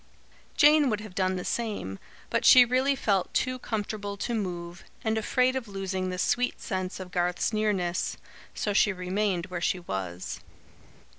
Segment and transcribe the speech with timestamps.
[0.57, 1.99] Jane would have done the same,
[2.31, 6.99] but she really felt too comfortable to move, and afraid of losing the sweet sense
[6.99, 8.17] of Garth's nearness.
[8.55, 10.39] So she remained where she was.